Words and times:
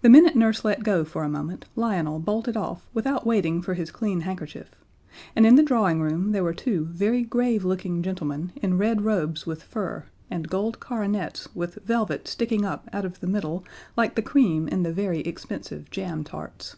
The 0.00 0.08
minute 0.08 0.36
Nurse 0.36 0.64
let 0.64 0.82
go 0.82 1.04
for 1.04 1.22
a 1.22 1.28
moment 1.28 1.66
Lionel 1.76 2.18
bolted 2.18 2.56
off 2.56 2.88
without 2.94 3.26
waiting 3.26 3.60
for 3.60 3.74
his 3.74 3.90
clean 3.90 4.20
handkerchief, 4.22 4.70
and 5.36 5.44
in 5.44 5.54
the 5.54 5.62
drawing 5.62 6.00
room 6.00 6.32
there 6.32 6.42
were 6.42 6.54
two 6.54 6.86
very 6.86 7.22
grave 7.22 7.62
looking 7.62 8.02
gentlemen 8.02 8.52
in 8.62 8.78
red 8.78 9.02
robes 9.02 9.44
with 9.46 9.64
fur, 9.64 10.06
and 10.30 10.48
gold 10.48 10.80
coronets 10.80 11.54
with 11.54 11.74
velvet 11.84 12.26
sticking 12.26 12.64
up 12.64 12.88
out 12.90 13.04
of 13.04 13.20
the 13.20 13.26
middle 13.26 13.64
like 13.98 14.14
the 14.14 14.22
cream 14.22 14.66
in 14.66 14.82
the 14.82 14.94
very 14.94 15.18
expensive 15.20 15.90
jam 15.90 16.24
tarts. 16.24 16.76